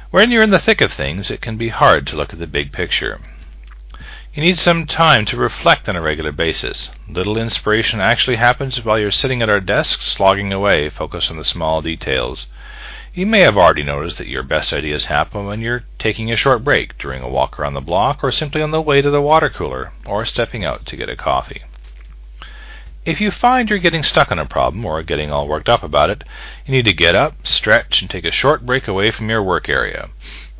When 0.09 0.31
you're 0.31 0.41
in 0.41 0.51
the 0.51 0.59
thick 0.59 0.79
of 0.79 0.93
things, 0.93 1.29
it 1.29 1.41
can 1.41 1.57
be 1.57 1.69
hard 1.69 2.07
to 2.07 2.15
look 2.15 2.31
at 2.31 2.39
the 2.39 2.47
big 2.47 2.71
picture. 2.71 3.19
You 4.35 4.41
need 4.41 4.57
some 4.57 4.87
time 4.87 5.25
to 5.25 5.37
reflect 5.37 5.87
on 5.87 5.95
a 5.95 6.01
regular 6.01 6.31
basis. 6.31 6.89
Little 7.07 7.37
inspiration 7.37 7.99
actually 7.99 8.37
happens 8.37 8.83
while 8.83 8.97
you're 8.97 9.11
sitting 9.11 9.43
at 9.43 9.49
our 9.49 9.59
desk 9.59 10.01
slogging 10.01 10.51
away, 10.51 10.89
focused 10.89 11.29
on 11.29 11.37
the 11.37 11.43
small 11.43 11.83
details. 11.83 12.47
You 13.13 13.27
may 13.27 13.41
have 13.41 13.57
already 13.57 13.83
noticed 13.83 14.17
that 14.17 14.27
your 14.27 14.41
best 14.41 14.73
ideas 14.73 15.05
happen 15.05 15.45
when 15.45 15.61
you're 15.61 15.83
taking 15.99 16.31
a 16.31 16.35
short 16.35 16.63
break 16.63 16.97
during 16.97 17.21
a 17.21 17.29
walk 17.29 17.59
around 17.59 17.75
the 17.75 17.81
block 17.81 18.23
or 18.23 18.31
simply 18.31 18.63
on 18.63 18.71
the 18.71 18.81
way 18.81 19.03
to 19.03 19.11
the 19.11 19.21
water 19.21 19.51
cooler 19.51 19.91
or 20.03 20.25
stepping 20.25 20.65
out 20.65 20.87
to 20.87 20.97
get 20.97 21.09
a 21.09 21.15
coffee. 21.15 21.61
If 23.05 23.21
you 23.21 23.29
find 23.29 23.69
you're 23.69 23.77
getting 23.77 24.01
stuck 24.01 24.31
on 24.31 24.39
a 24.39 24.47
problem 24.47 24.83
or 24.83 25.03
getting 25.03 25.29
all 25.29 25.47
worked 25.47 25.69
up 25.69 25.83
about 25.83 26.09
it, 26.09 26.23
you 26.65 26.71
need 26.71 26.85
to 26.85 26.93
get 26.93 27.13
up, 27.13 27.45
stretch, 27.45 28.01
and 28.01 28.09
take 28.09 28.25
a 28.25 28.31
short 28.31 28.65
break 28.65 28.87
away 28.87 29.11
from 29.11 29.29
your 29.29 29.43
work 29.43 29.69
area. 29.69 30.09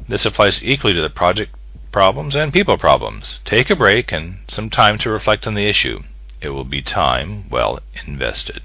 This 0.07 0.27
applies 0.27 0.63
equally 0.63 0.93
to 0.93 1.01
the 1.01 1.09
project 1.09 1.55
problems 1.93 2.35
and 2.35 2.51
people 2.51 2.77
problems. 2.77 3.39
Take 3.45 3.69
a 3.69 3.75
break 3.75 4.11
and 4.11 4.39
some 4.49 4.69
time 4.69 4.97
to 4.97 5.09
reflect 5.09 5.47
on 5.47 5.53
the 5.53 5.67
issue. 5.67 5.99
It 6.41 6.49
will 6.49 6.65
be 6.65 6.81
time 6.81 7.49
well 7.49 7.79
invested. 8.05 8.61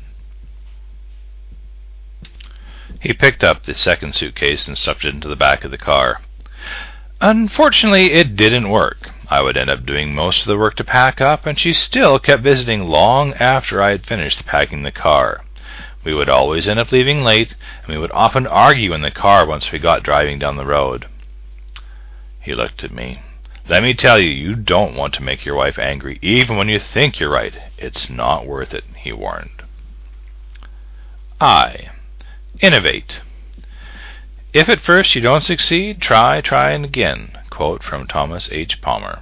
He 3.01 3.13
picked 3.13 3.45
up 3.45 3.63
the 3.63 3.75
second 3.75 4.17
suitcase 4.17 4.67
and 4.67 4.77
stuffed 4.77 5.05
it 5.05 5.15
into 5.15 5.29
the 5.29 5.37
back 5.37 5.63
of 5.63 5.71
the 5.71 5.79
car. 5.79 6.21
Unfortunately, 7.21 8.13
it 8.13 8.35
didn't 8.35 8.71
work. 8.71 9.11
I 9.29 9.43
would 9.43 9.57
end 9.57 9.71
up 9.71 9.85
doing 9.85 10.15
most 10.15 10.41
of 10.41 10.47
the 10.47 10.59
work 10.59 10.75
to 10.77 10.85
pack 10.85 11.21
up, 11.21 11.47
and 11.47 11.61
she 11.61 11.73
still 11.73 12.19
kept 12.19 12.43
visiting 12.43 12.89
long 12.89 13.35
after 13.35 13.83
I 13.83 13.91
had 13.91 14.07
finished 14.07 14.47
packing 14.47 14.83
the 14.83 14.91
car. 14.91 15.45
We 16.03 16.15
would 16.15 16.29
always 16.29 16.67
end 16.67 16.81
up 16.81 16.91
leaving 16.91 17.23
late, 17.23 17.55
and 17.83 17.89
we 17.89 17.99
would 17.99 18.13
often 18.13 18.47
argue 18.47 18.95
in 18.95 19.03
the 19.03 19.11
car 19.11 19.47
once 19.47 19.71
we 19.71 19.79
got 19.79 20.03
driving 20.03 20.39
down 20.39 20.57
the 20.57 20.65
road. 20.65 21.07
He 22.49 22.55
looked 22.55 22.83
at 22.83 22.91
me. 22.91 23.21
Let 23.69 23.83
me 23.83 23.93
tell 23.93 24.19
you, 24.19 24.31
you 24.31 24.55
don't 24.55 24.97
want 24.97 25.13
to 25.13 25.23
make 25.23 25.45
your 25.45 25.55
wife 25.55 25.79
angry, 25.79 26.19
even 26.23 26.57
when 26.57 26.71
you 26.71 26.79
think 26.79 27.21
you're 27.21 27.29
right. 27.29 27.55
It's 27.77 28.09
not 28.09 28.47
worth 28.47 28.73
it, 28.73 28.85
he 28.97 29.13
warned. 29.13 29.65
I. 31.39 31.91
Innovate. 32.61 33.21
If 34.55 34.71
at 34.71 34.81
first 34.81 35.15
you 35.15 35.21
don't 35.21 35.45
succeed, 35.45 36.01
try, 36.01 36.41
try 36.41 36.71
and 36.71 36.87
again. 36.87 37.37
Quote 37.51 37.83
from 37.83 38.07
Thomas 38.07 38.49
H. 38.51 38.81
Palmer. 38.81 39.19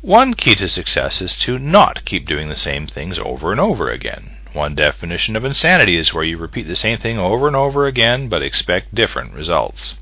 One 0.00 0.34
key 0.34 0.56
to 0.56 0.68
success 0.68 1.22
is 1.22 1.36
to 1.36 1.56
not 1.56 2.04
keep 2.04 2.26
doing 2.26 2.48
the 2.48 2.56
same 2.56 2.88
things 2.88 3.16
over 3.16 3.52
and 3.52 3.60
over 3.60 3.92
again. 3.92 4.38
One 4.52 4.74
definition 4.74 5.36
of 5.36 5.44
insanity 5.44 5.94
is 5.94 6.12
where 6.12 6.24
you 6.24 6.36
repeat 6.36 6.66
the 6.66 6.74
same 6.74 6.98
thing 6.98 7.16
over 7.16 7.46
and 7.46 7.54
over 7.54 7.86
again 7.86 8.28
but 8.28 8.42
expect 8.42 8.92
different 8.92 9.34
results. 9.34 9.94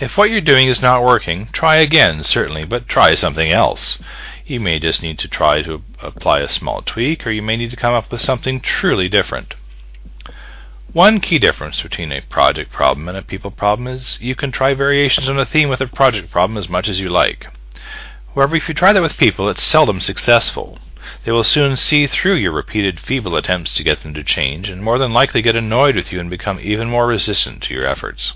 If 0.00 0.16
what 0.16 0.30
you're 0.30 0.40
doing 0.40 0.66
is 0.66 0.80
not 0.80 1.04
working, 1.04 1.48
try 1.52 1.76
again, 1.76 2.24
certainly, 2.24 2.64
but 2.64 2.88
try 2.88 3.14
something 3.14 3.52
else. 3.52 3.98
You 4.46 4.58
may 4.58 4.78
just 4.78 5.02
need 5.02 5.18
to 5.18 5.28
try 5.28 5.60
to 5.60 5.82
apply 6.02 6.40
a 6.40 6.48
small 6.48 6.80
tweak, 6.80 7.26
or 7.26 7.30
you 7.30 7.42
may 7.42 7.58
need 7.58 7.70
to 7.72 7.76
come 7.76 7.92
up 7.92 8.10
with 8.10 8.22
something 8.22 8.62
truly 8.62 9.10
different. 9.10 9.56
One 10.94 11.20
key 11.20 11.38
difference 11.38 11.82
between 11.82 12.12
a 12.12 12.22
project 12.22 12.72
problem 12.72 13.10
and 13.10 13.18
a 13.18 13.22
people 13.22 13.50
problem 13.50 13.86
is 13.88 14.18
you 14.22 14.34
can 14.34 14.50
try 14.50 14.72
variations 14.72 15.28
on 15.28 15.38
a 15.38 15.44
theme 15.44 15.68
with 15.68 15.82
a 15.82 15.86
project 15.86 16.30
problem 16.30 16.56
as 16.56 16.70
much 16.70 16.88
as 16.88 16.98
you 16.98 17.10
like. 17.10 17.48
However, 18.34 18.56
if 18.56 18.68
you 18.68 18.74
try 18.74 18.94
that 18.94 19.02
with 19.02 19.18
people, 19.18 19.50
it's 19.50 19.62
seldom 19.62 20.00
successful. 20.00 20.78
They 21.26 21.32
will 21.32 21.44
soon 21.44 21.76
see 21.76 22.06
through 22.06 22.36
your 22.36 22.52
repeated 22.52 22.98
feeble 22.98 23.36
attempts 23.36 23.74
to 23.74 23.84
get 23.84 24.02
them 24.02 24.14
to 24.14 24.24
change, 24.24 24.70
and 24.70 24.82
more 24.82 24.98
than 24.98 25.12
likely 25.12 25.42
get 25.42 25.56
annoyed 25.56 25.94
with 25.94 26.10
you 26.10 26.20
and 26.20 26.30
become 26.30 26.58
even 26.58 26.88
more 26.88 27.06
resistant 27.06 27.62
to 27.64 27.74
your 27.74 27.84
efforts. 27.86 28.32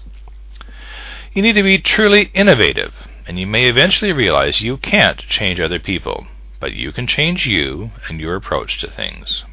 You 1.34 1.42
need 1.42 1.54
to 1.54 1.64
be 1.64 1.78
truly 1.78 2.30
innovative, 2.32 2.94
and 3.26 3.40
you 3.40 3.46
may 3.48 3.66
eventually 3.66 4.12
realize 4.12 4.62
you 4.62 4.76
can't 4.76 5.18
change 5.18 5.58
other 5.58 5.80
people, 5.80 6.28
but 6.60 6.74
you 6.74 6.92
can 6.92 7.08
change 7.08 7.44
you 7.44 7.90
and 8.08 8.20
your 8.20 8.36
approach 8.36 8.78
to 8.80 8.90
things. 8.90 9.44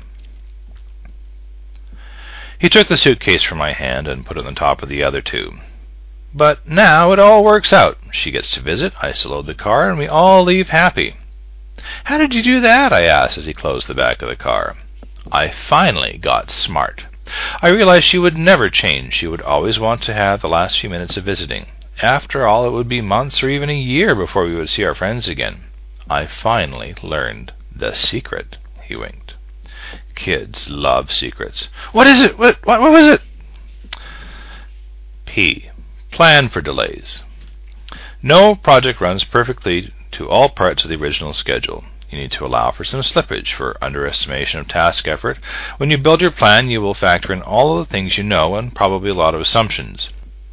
He 2.60 2.70
took 2.70 2.88
the 2.88 2.98
suitcase 2.98 3.42
from 3.42 3.58
my 3.58 3.74
hand 3.74 4.08
and 4.08 4.28
put 4.28 4.38
it 4.38 4.46
on 4.46 4.54
top 4.54 4.84
of 4.84 4.90
the 4.90 5.02
other 5.02 5.22
two. 5.22 5.54
But 6.36 6.68
now 6.68 7.12
it 7.14 7.20
all 7.20 7.44
works 7.44 7.74
out. 7.74 7.98
She 8.12 8.30
gets 8.30 8.52
to 8.52 8.62
visit, 8.62 8.94
I 9.02 9.12
load 9.26 9.48
the 9.48 9.56
car, 9.56 9.90
and 9.90 9.98
we 9.98 10.08
all 10.08 10.44
leave 10.44 10.70
happy. 10.70 11.16
How 12.04 12.20
did 12.20 12.36
you 12.36 12.44
do 12.44 12.60
that? 12.60 12.94
I 12.94 13.06
asked 13.06 13.40
as 13.40 13.48
he 13.48 13.56
closed 13.56 13.88
the 13.88 13.96
back 13.96 14.22
of 14.22 14.30
the 14.30 14.36
car. 14.36 14.78
I 15.32 15.50
finally 15.50 16.20
got 16.20 16.52
smart. 16.52 17.06
I 17.62 17.70
realized 17.70 18.06
she 18.06 18.18
would 18.18 18.38
never 18.38 18.70
change. 18.70 19.14
She 19.14 19.28
would 19.28 19.42
always 19.42 19.80
want 19.80 20.04
to 20.04 20.14
have 20.14 20.42
the 20.42 20.50
last 20.50 20.80
few 20.80 20.90
minutes 20.90 21.18
of 21.18 21.24
visiting. 21.24 21.68
After 22.02 22.48
all, 22.48 22.66
it 22.66 22.72
would 22.72 22.88
be 22.88 23.02
months 23.02 23.44
or 23.44 23.50
even 23.50 23.70
a 23.70 23.74
year 23.74 24.16
before 24.16 24.46
we 24.46 24.56
would 24.56 24.70
see 24.70 24.84
our 24.84 24.96
friends 24.96 25.28
again. 25.28 25.66
I 26.10 26.26
finally 26.26 26.96
learned 27.02 27.54
the 27.74 27.94
secret. 27.94 28.58
He 28.84 28.96
winked. 28.96 29.36
Kids 30.16 30.68
love 30.70 31.12
secrets. 31.12 31.70
What 31.92 32.08
is 32.08 32.22
it? 32.22 32.38
What, 32.38 32.66
what, 32.66 32.82
what 32.82 32.92
was 32.92 33.08
it? 33.08 33.22
P. 35.26 35.70
Plan 36.12 36.50
for 36.50 36.62
delays. 36.62 37.24
No 38.22 38.56
project 38.56 39.00
runs 39.00 39.24
perfectly 39.24 39.94
to 40.12 40.30
all 40.30 40.50
parts 40.50 40.84
of 40.84 40.90
the 40.90 40.98
original 40.98 41.34
schedule. 41.34 41.86
You 42.12 42.18
need 42.18 42.34
to 42.34 42.46
allow 42.46 42.72
for 42.72 42.84
some 42.84 43.00
slippage 43.00 43.54
for 43.54 43.78
underestimation 43.82 44.60
of 44.60 44.68
task 44.68 45.08
effort. 45.08 45.40
When 45.78 45.90
you 45.90 45.98
build 45.98 46.22
your 46.22 46.30
plan, 46.30 46.70
you 46.70 46.82
will 46.82 46.94
factor 46.94 47.32
in 47.32 47.42
all 47.42 47.80
of 47.80 47.88
the 47.88 47.92
things 47.92 48.18
you 48.18 48.24
know 48.26 48.56
and 48.58 48.76
probably 48.76 49.12
a 49.12 49.14
lot 49.14 49.34
of 49.34 49.40
assumptions. 49.40 50.10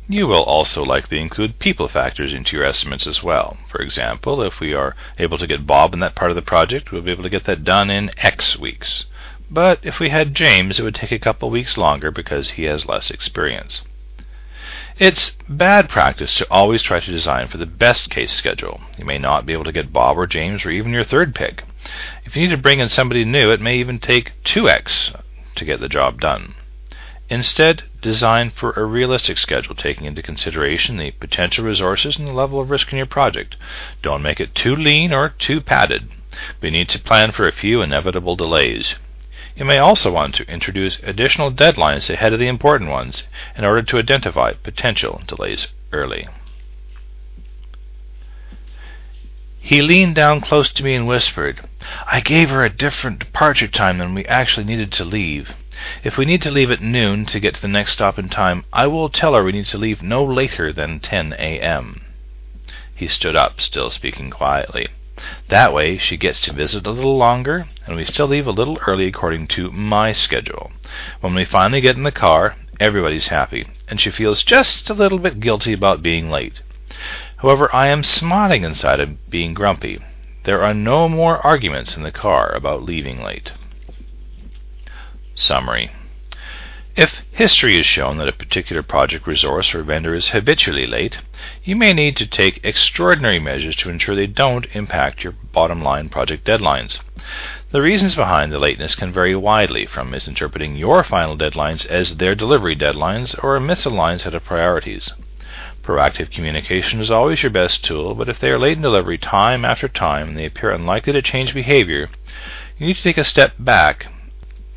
You 0.08 0.28
will 0.28 0.44
also 0.44 0.84
likely 0.84 1.20
include 1.20 1.58
people 1.58 1.88
factors 1.88 2.32
into 2.32 2.56
your 2.56 2.64
estimates 2.64 3.08
as 3.08 3.24
well. 3.24 3.58
For 3.68 3.82
example, 3.82 4.40
if 4.40 4.60
we 4.60 4.72
are 4.72 4.94
able 5.18 5.36
to 5.36 5.48
get 5.48 5.66
Bob 5.66 5.92
in 5.92 5.98
that 6.00 6.14
part 6.14 6.30
of 6.30 6.36
the 6.36 6.42
project, 6.42 6.92
we'll 6.92 7.02
be 7.02 7.10
able 7.10 7.24
to 7.24 7.28
get 7.28 7.44
that 7.44 7.64
done 7.64 7.90
in 7.90 8.10
X 8.16 8.56
weeks. 8.56 9.06
But 9.50 9.80
if 9.82 9.98
we 9.98 10.10
had 10.10 10.36
James, 10.36 10.78
it 10.78 10.84
would 10.84 10.94
take 10.94 11.10
a 11.10 11.18
couple 11.18 11.50
weeks 11.50 11.76
longer 11.76 12.12
because 12.12 12.50
he 12.50 12.64
has 12.64 12.86
less 12.86 13.10
experience. 13.10 13.82
It's 14.98 15.30
bad 15.48 15.88
practice 15.88 16.34
to 16.38 16.46
always 16.50 16.82
try 16.82 17.00
to 17.00 17.10
design 17.10 17.48
for 17.48 17.56
the 17.56 17.66
best 17.66 18.10
case 18.10 18.32
schedule. 18.32 18.80
You 18.96 19.04
may 19.04 19.18
not 19.18 19.46
be 19.46 19.52
able 19.52 19.64
to 19.64 19.72
get 19.72 19.92
Bob 19.92 20.18
or 20.18 20.26
James 20.26 20.64
or 20.64 20.70
even 20.70 20.92
your 20.92 21.04
third 21.04 21.34
pick. 21.34 21.62
If 22.24 22.36
you 22.36 22.42
need 22.42 22.50
to 22.50 22.56
bring 22.56 22.80
in 22.80 22.88
somebody 22.88 23.24
new, 23.24 23.50
it 23.50 23.60
may 23.60 23.76
even 23.76 23.98
take 23.98 24.32
2x 24.44 25.20
to 25.54 25.64
get 25.64 25.80
the 25.80 25.88
job 25.88 26.20
done. 26.20 26.54
Instead, 27.30 27.82
design 28.00 28.48
for 28.48 28.72
a 28.72 28.84
realistic 28.84 29.36
schedule 29.36 29.74
taking 29.74 30.06
into 30.06 30.22
consideration 30.22 30.96
the 30.96 31.10
potential 31.10 31.64
resources 31.64 32.16
and 32.16 32.26
the 32.26 32.32
level 32.32 32.58
of 32.58 32.70
risk 32.70 32.90
in 32.90 32.96
your 32.96 33.06
project. 33.06 33.56
Don't 34.02 34.22
make 34.22 34.40
it 34.40 34.54
too 34.54 34.74
lean 34.74 35.12
or 35.12 35.28
too 35.28 35.60
padded. 35.60 36.08
You 36.62 36.70
need 36.70 36.88
to 36.88 36.98
plan 36.98 37.32
for 37.32 37.46
a 37.46 37.52
few 37.52 37.82
inevitable 37.82 38.34
delays. 38.34 38.94
You 39.58 39.64
may 39.64 39.78
also 39.78 40.12
want 40.12 40.36
to 40.36 40.48
introduce 40.48 41.00
additional 41.02 41.50
deadlines 41.50 42.08
ahead 42.08 42.32
of 42.32 42.38
the 42.38 42.46
important 42.46 42.90
ones 42.90 43.24
in 43.56 43.64
order 43.64 43.82
to 43.82 43.98
identify 43.98 44.52
potential 44.52 45.20
delays 45.26 45.66
early. 45.92 46.28
He 49.58 49.82
leaned 49.82 50.14
down 50.14 50.42
close 50.42 50.70
to 50.72 50.84
me 50.84 50.94
and 50.94 51.08
whispered, 51.08 51.58
I 52.06 52.20
gave 52.20 52.50
her 52.50 52.64
a 52.64 52.70
different 52.70 53.18
departure 53.18 53.66
time 53.66 53.98
than 53.98 54.14
we 54.14 54.24
actually 54.26 54.62
needed 54.62 54.92
to 54.92 55.04
leave. 55.04 55.52
If 56.04 56.16
we 56.16 56.24
need 56.24 56.40
to 56.42 56.52
leave 56.52 56.70
at 56.70 56.80
noon 56.80 57.26
to 57.26 57.40
get 57.40 57.56
to 57.56 57.60
the 57.60 57.66
next 57.66 57.94
stop 57.94 58.16
in 58.16 58.28
time, 58.28 58.64
I 58.72 58.86
will 58.86 59.08
tell 59.08 59.34
her 59.34 59.42
we 59.42 59.50
need 59.50 59.66
to 59.66 59.78
leave 59.78 60.04
no 60.04 60.24
later 60.24 60.72
than 60.72 61.00
10 61.00 61.32
a.m. 61.32 62.02
He 62.94 63.08
stood 63.08 63.34
up, 63.34 63.60
still 63.60 63.90
speaking 63.90 64.30
quietly. 64.30 64.86
That 65.48 65.72
way 65.72 65.98
she 65.98 66.16
gets 66.16 66.40
to 66.42 66.52
visit 66.52 66.86
a 66.86 66.90
little 66.90 67.16
longer, 67.16 67.66
and 67.86 67.96
we 67.96 68.04
still 68.04 68.26
leave 68.26 68.46
a 68.46 68.52
little 68.52 68.78
early 68.86 69.06
according 69.06 69.48
to 69.48 69.70
my 69.70 70.12
schedule. 70.12 70.70
When 71.20 71.34
we 71.34 71.44
finally 71.44 71.80
get 71.80 71.96
in 71.96 72.02
the 72.02 72.12
car, 72.12 72.56
everybody's 72.78 73.28
happy, 73.28 73.66
and 73.88 74.00
she 74.00 74.10
feels 74.10 74.42
just 74.42 74.88
a 74.88 74.94
little 74.94 75.18
bit 75.18 75.40
guilty 75.40 75.72
about 75.72 76.02
being 76.02 76.30
late. 76.30 76.60
However, 77.38 77.74
I 77.74 77.88
am 77.88 78.02
smarting 78.02 78.64
inside 78.64 79.00
of 79.00 79.30
being 79.30 79.54
grumpy. 79.54 80.00
There 80.44 80.62
are 80.62 80.74
no 80.74 81.08
more 81.08 81.44
arguments 81.46 81.96
in 81.96 82.02
the 82.02 82.12
car 82.12 82.50
about 82.54 82.84
leaving 82.84 83.22
late. 83.22 83.52
Summary 85.34 85.90
if 86.96 87.22
history 87.30 87.76
has 87.76 87.86
shown 87.86 88.18
that 88.18 88.28
a 88.28 88.32
particular 88.32 88.82
project 88.82 89.26
resource 89.26 89.74
or 89.74 89.82
vendor 89.82 90.14
is 90.14 90.30
habitually 90.30 90.86
late, 90.86 91.18
you 91.62 91.76
may 91.76 91.92
need 91.92 92.16
to 92.16 92.26
take 92.26 92.64
extraordinary 92.64 93.38
measures 93.38 93.76
to 93.76 93.90
ensure 93.90 94.16
they 94.16 94.26
don't 94.26 94.66
impact 94.72 95.22
your 95.22 95.32
bottom 95.32 95.82
line 95.82 96.08
project 96.08 96.46
deadlines. 96.46 97.00
The 97.70 97.82
reasons 97.82 98.14
behind 98.14 98.50
the 98.50 98.58
lateness 98.58 98.94
can 98.94 99.12
vary 99.12 99.36
widely 99.36 99.86
from 99.86 100.10
misinterpreting 100.10 100.76
your 100.76 101.04
final 101.04 101.36
deadlines 101.36 101.86
as 101.86 102.16
their 102.16 102.34
delivery 102.34 102.74
deadlines 102.74 103.34
or 103.44 103.56
a 103.56 103.60
misaligned 103.60 104.20
set 104.20 104.34
of 104.34 104.44
priorities. 104.44 105.10
Proactive 105.82 106.30
communication 106.30 107.00
is 107.00 107.10
always 107.10 107.42
your 107.42 107.50
best 107.50 107.84
tool, 107.84 108.14
but 108.14 108.28
if 108.28 108.40
they 108.40 108.50
are 108.50 108.58
late 108.58 108.76
in 108.76 108.82
delivery 108.82 109.18
time 109.18 109.64
after 109.64 109.88
time 109.88 110.28
and 110.28 110.36
they 110.36 110.46
appear 110.46 110.70
unlikely 110.70 111.12
to 111.12 111.22
change 111.22 111.54
behavior, 111.54 112.08
you 112.78 112.86
need 112.86 112.96
to 112.96 113.02
take 113.02 113.18
a 113.18 113.24
step 113.24 113.52
back 113.58 114.06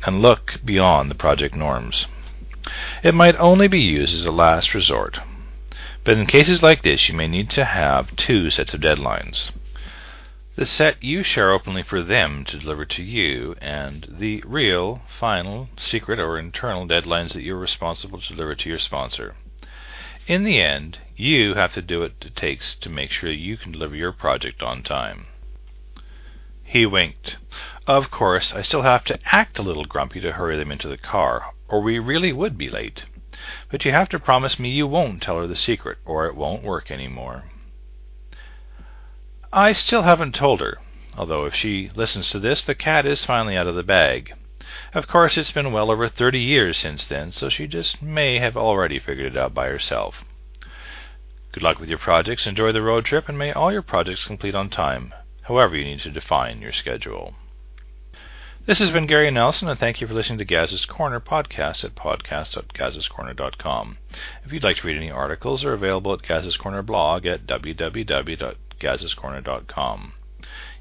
and 0.04 0.22
look 0.22 0.60
beyond 0.64 1.10
the 1.10 1.14
project 1.14 1.54
norms. 1.54 2.06
It 3.02 3.14
might 3.14 3.36
only 3.36 3.68
be 3.68 3.80
used 3.80 4.14
as 4.14 4.24
a 4.24 4.32
last 4.32 4.74
resort, 4.74 5.18
but 6.04 6.16
in 6.16 6.26
cases 6.26 6.62
like 6.62 6.82
this, 6.82 7.08
you 7.08 7.14
may 7.14 7.28
need 7.28 7.50
to 7.50 7.64
have 7.64 8.16
two 8.16 8.50
sets 8.50 8.74
of 8.74 8.80
deadlines. 8.80 9.50
The 10.54 10.66
set 10.66 11.02
you 11.02 11.22
share 11.22 11.50
openly 11.50 11.82
for 11.82 12.02
them 12.02 12.44
to 12.44 12.58
deliver 12.58 12.84
to 12.84 13.02
you, 13.02 13.56
and 13.60 14.06
the 14.18 14.42
real, 14.44 15.00
final, 15.08 15.70
secret, 15.78 16.20
or 16.20 16.38
internal 16.38 16.86
deadlines 16.86 17.32
that 17.32 17.42
you're 17.42 17.56
responsible 17.56 18.20
to 18.20 18.28
deliver 18.28 18.54
to 18.56 18.68
your 18.68 18.78
sponsor. 18.78 19.34
In 20.26 20.44
the 20.44 20.60
end, 20.60 20.98
you 21.16 21.54
have 21.54 21.72
to 21.72 21.82
do 21.82 22.00
what 22.00 22.12
it 22.20 22.36
takes 22.36 22.74
to 22.76 22.90
make 22.90 23.10
sure 23.10 23.30
you 23.30 23.56
can 23.56 23.72
deliver 23.72 23.96
your 23.96 24.12
project 24.12 24.62
on 24.62 24.82
time. 24.82 25.26
He 26.72 26.86
winked. 26.86 27.36
Of 27.86 28.10
course, 28.10 28.54
I 28.54 28.62
still 28.62 28.80
have 28.80 29.04
to 29.04 29.18
act 29.26 29.58
a 29.58 29.62
little 29.62 29.84
grumpy 29.84 30.20
to 30.20 30.32
hurry 30.32 30.56
them 30.56 30.72
into 30.72 30.88
the 30.88 30.96
car, 30.96 31.52
or 31.68 31.82
we 31.82 31.98
really 31.98 32.32
would 32.32 32.56
be 32.56 32.70
late. 32.70 33.04
But 33.70 33.84
you 33.84 33.92
have 33.92 34.08
to 34.08 34.18
promise 34.18 34.58
me 34.58 34.70
you 34.70 34.86
won't 34.86 35.22
tell 35.22 35.36
her 35.36 35.46
the 35.46 35.54
secret, 35.54 35.98
or 36.06 36.24
it 36.24 36.34
won't 36.34 36.62
work 36.62 36.90
any 36.90 37.08
more. 37.08 37.44
I 39.52 39.72
still 39.72 40.04
haven't 40.04 40.34
told 40.34 40.60
her, 40.60 40.78
although 41.14 41.44
if 41.44 41.54
she 41.54 41.90
listens 41.94 42.30
to 42.30 42.38
this, 42.38 42.62
the 42.62 42.74
cat 42.74 43.04
is 43.04 43.22
finally 43.22 43.54
out 43.54 43.66
of 43.66 43.74
the 43.74 43.82
bag. 43.82 44.32
Of 44.94 45.06
course, 45.06 45.36
it's 45.36 45.52
been 45.52 45.72
well 45.72 45.90
over 45.90 46.08
30 46.08 46.40
years 46.40 46.78
since 46.78 47.04
then, 47.04 47.32
so 47.32 47.50
she 47.50 47.66
just 47.66 48.00
may 48.00 48.38
have 48.38 48.56
already 48.56 48.98
figured 48.98 49.32
it 49.32 49.38
out 49.38 49.52
by 49.52 49.66
herself. 49.66 50.24
Good 51.52 51.62
luck 51.62 51.78
with 51.78 51.90
your 51.90 51.98
projects, 51.98 52.46
enjoy 52.46 52.72
the 52.72 52.80
road 52.80 53.04
trip, 53.04 53.28
and 53.28 53.36
may 53.36 53.52
all 53.52 53.70
your 53.70 53.82
projects 53.82 54.24
complete 54.24 54.54
on 54.54 54.70
time, 54.70 55.12
however 55.42 55.76
you 55.76 55.84
need 55.84 56.00
to 56.00 56.10
define 56.10 56.60
your 56.60 56.72
schedule. 56.72 57.34
This 58.64 58.78
has 58.78 58.92
been 58.92 59.06
Gary 59.06 59.28
Nelson, 59.32 59.68
and 59.68 59.76
thank 59.76 60.00
you 60.00 60.06
for 60.06 60.14
listening 60.14 60.38
to 60.38 60.44
Gaz's 60.44 60.86
Corner 60.86 61.18
podcast 61.18 61.84
at 61.84 61.96
podcast.gazscorner.com. 61.96 63.98
If 64.44 64.52
you'd 64.52 64.62
like 64.62 64.76
to 64.76 64.86
read 64.86 64.96
any 64.96 65.10
articles, 65.10 65.62
they're 65.62 65.72
available 65.72 66.12
at 66.12 66.22
Gaz's 66.22 66.56
Corner 66.56 66.82
blog 66.82 67.26
at 67.26 67.44
www.gazscorner.com. 67.44 70.12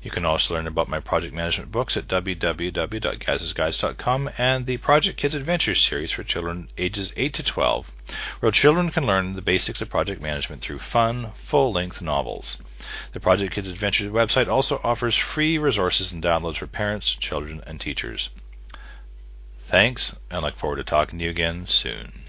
You 0.03 0.11
can 0.11 0.25
also 0.25 0.53
learn 0.53 0.67
about 0.67 0.89
my 0.89 0.99
project 0.99 1.33
management 1.33 1.71
books 1.71 1.97
at 1.97 2.07
www.gazsguides.com 2.07 4.29
and 4.37 4.67
the 4.67 4.77
Project 4.77 5.17
Kids 5.17 5.33
Adventures 5.33 5.83
series 5.83 6.11
for 6.11 6.23
children 6.23 6.69
ages 6.77 7.11
8 7.15 7.33
to 7.33 7.41
12, 7.41 7.89
where 8.41 8.51
children 8.51 8.91
can 8.91 9.07
learn 9.07 9.35
the 9.35 9.41
basics 9.41 9.81
of 9.81 9.89
project 9.89 10.21
management 10.21 10.61
through 10.61 10.77
fun, 10.79 11.31
full 11.47 11.73
length 11.73 11.99
novels. 11.99 12.57
The 13.13 13.19
Project 13.19 13.53
Kids 13.53 13.67
Adventures 13.67 14.11
website 14.11 14.47
also 14.47 14.79
offers 14.83 15.15
free 15.15 15.57
resources 15.57 16.11
and 16.11 16.23
downloads 16.23 16.57
for 16.57 16.67
parents, 16.67 17.13
children, 17.13 17.61
and 17.65 17.79
teachers. 17.79 18.29
Thanks, 19.69 20.15
and 20.29 20.41
look 20.43 20.57
forward 20.57 20.77
to 20.77 20.83
talking 20.83 21.19
to 21.19 21.25
you 21.25 21.31
again 21.31 21.65
soon. 21.67 22.23